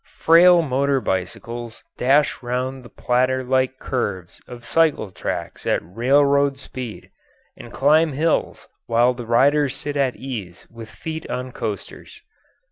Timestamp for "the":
2.83-2.89, 9.13-9.27